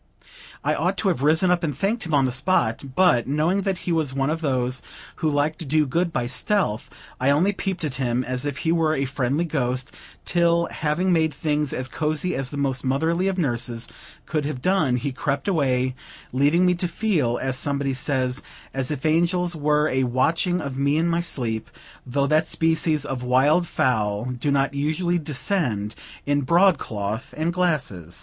[0.63, 3.77] I ought to have risen up and thanked him on the spot; but, knowing that
[3.85, 4.81] he was one of those
[5.17, 6.89] who like to do good by stealth,
[7.19, 9.91] I only peeped at him as if he were a friendly ghost;
[10.25, 13.87] till, having made things as cozy as the most motherly of nurses
[14.25, 15.93] could have done, he crept away,
[16.33, 18.41] leaving me to feel, as somebody says,
[18.73, 21.69] "as if angels were a watching of me in my sleep;"
[22.07, 25.93] though that species of wild fowl do not usually descend
[26.25, 28.19] in broadcloth and glasses.